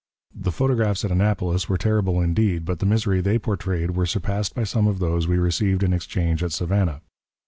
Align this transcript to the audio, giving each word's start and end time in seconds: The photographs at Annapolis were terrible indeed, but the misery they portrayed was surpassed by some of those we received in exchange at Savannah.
The 0.33 0.51
photographs 0.51 1.05
at 1.05 1.11
Annapolis 1.11 1.69
were 1.69 1.77
terrible 1.77 2.21
indeed, 2.21 2.65
but 2.65 2.79
the 2.79 2.87
misery 2.87 3.21
they 3.21 3.37
portrayed 3.37 3.91
was 3.91 4.09
surpassed 4.09 4.55
by 4.55 4.63
some 4.63 4.87
of 4.87 4.97
those 4.97 5.27
we 5.27 5.37
received 5.37 5.83
in 5.83 5.93
exchange 5.93 6.41
at 6.41 6.51
Savannah. 6.51 7.01